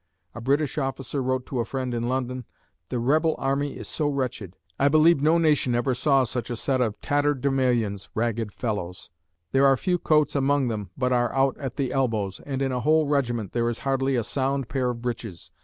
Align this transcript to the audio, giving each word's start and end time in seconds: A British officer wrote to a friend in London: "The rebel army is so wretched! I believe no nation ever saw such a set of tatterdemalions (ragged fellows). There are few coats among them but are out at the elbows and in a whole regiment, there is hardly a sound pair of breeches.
A 0.33 0.41
British 0.41 0.79
officer 0.79 1.21
wrote 1.21 1.45
to 1.45 1.59
a 1.59 1.63
friend 1.63 1.93
in 1.93 2.09
London: 2.09 2.45
"The 2.89 2.97
rebel 2.97 3.35
army 3.37 3.77
is 3.77 3.87
so 3.87 4.09
wretched! 4.09 4.55
I 4.79 4.87
believe 4.87 5.21
no 5.21 5.37
nation 5.37 5.75
ever 5.75 5.93
saw 5.93 6.23
such 6.23 6.49
a 6.49 6.55
set 6.55 6.81
of 6.81 6.99
tatterdemalions 7.01 8.09
(ragged 8.15 8.51
fellows). 8.51 9.11
There 9.51 9.67
are 9.67 9.77
few 9.77 9.99
coats 9.99 10.35
among 10.35 10.69
them 10.69 10.89
but 10.97 11.13
are 11.13 11.31
out 11.35 11.55
at 11.59 11.75
the 11.75 11.93
elbows 11.93 12.39
and 12.47 12.63
in 12.63 12.71
a 12.71 12.79
whole 12.79 13.05
regiment, 13.05 13.51
there 13.51 13.69
is 13.69 13.77
hardly 13.85 14.15
a 14.15 14.23
sound 14.23 14.69
pair 14.69 14.89
of 14.89 15.03
breeches. 15.03 15.51